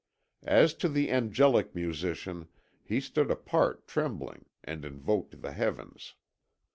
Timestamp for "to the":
0.81-1.11